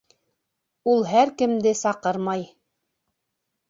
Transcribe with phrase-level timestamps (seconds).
[0.93, 2.51] Ул һәр кемде саҡырмай...